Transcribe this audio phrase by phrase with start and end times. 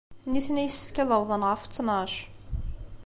[0.31, 2.13] Nitni yessefk ad awḍen ɣef ttnac.